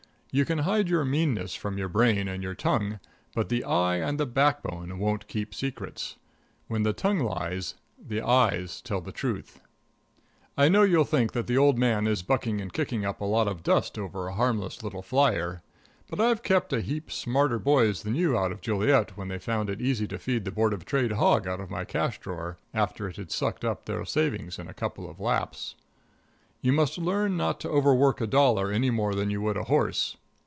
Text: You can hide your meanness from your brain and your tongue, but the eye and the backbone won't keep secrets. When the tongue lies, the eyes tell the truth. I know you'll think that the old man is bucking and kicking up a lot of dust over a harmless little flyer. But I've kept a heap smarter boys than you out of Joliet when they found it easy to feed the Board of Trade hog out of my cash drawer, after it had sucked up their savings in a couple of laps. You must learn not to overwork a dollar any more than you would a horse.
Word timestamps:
You 0.33 0.45
can 0.45 0.59
hide 0.59 0.87
your 0.87 1.03
meanness 1.03 1.55
from 1.55 1.77
your 1.77 1.89
brain 1.89 2.29
and 2.29 2.41
your 2.41 2.55
tongue, 2.55 3.01
but 3.35 3.49
the 3.49 3.65
eye 3.65 3.97
and 3.97 4.17
the 4.17 4.25
backbone 4.25 4.97
won't 4.97 5.27
keep 5.27 5.53
secrets. 5.53 6.15
When 6.69 6.83
the 6.83 6.93
tongue 6.93 7.19
lies, 7.19 7.75
the 8.01 8.21
eyes 8.21 8.79
tell 8.79 9.01
the 9.01 9.11
truth. 9.11 9.59
I 10.57 10.69
know 10.69 10.83
you'll 10.83 11.03
think 11.03 11.33
that 11.33 11.47
the 11.47 11.57
old 11.57 11.77
man 11.77 12.07
is 12.07 12.23
bucking 12.23 12.61
and 12.61 12.71
kicking 12.71 13.03
up 13.05 13.19
a 13.19 13.25
lot 13.25 13.49
of 13.49 13.61
dust 13.61 13.99
over 13.99 14.27
a 14.29 14.33
harmless 14.33 14.81
little 14.81 15.01
flyer. 15.01 15.63
But 16.07 16.21
I've 16.21 16.43
kept 16.43 16.71
a 16.71 16.79
heap 16.79 17.11
smarter 17.11 17.59
boys 17.59 18.03
than 18.03 18.15
you 18.15 18.37
out 18.37 18.53
of 18.53 18.61
Joliet 18.61 19.17
when 19.17 19.27
they 19.27 19.37
found 19.37 19.69
it 19.69 19.81
easy 19.81 20.07
to 20.07 20.17
feed 20.17 20.45
the 20.45 20.51
Board 20.51 20.71
of 20.71 20.85
Trade 20.85 21.11
hog 21.11 21.45
out 21.45 21.59
of 21.59 21.69
my 21.69 21.83
cash 21.83 22.21
drawer, 22.21 22.57
after 22.73 23.09
it 23.09 23.17
had 23.17 23.31
sucked 23.31 23.65
up 23.65 23.83
their 23.83 24.05
savings 24.05 24.57
in 24.57 24.69
a 24.69 24.73
couple 24.73 25.09
of 25.09 25.19
laps. 25.19 25.75
You 26.61 26.71
must 26.71 26.97
learn 26.97 27.35
not 27.35 27.59
to 27.61 27.69
overwork 27.69 28.21
a 28.21 28.27
dollar 28.27 28.71
any 28.71 28.91
more 28.91 29.13
than 29.13 29.29
you 29.29 29.41
would 29.41 29.57
a 29.57 29.63
horse. 29.63 30.15